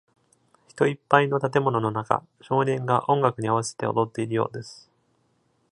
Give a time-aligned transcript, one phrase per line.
[0.67, 4.89] 人いっぱいの建物の中、少年が音楽に合わせて踊っているようです。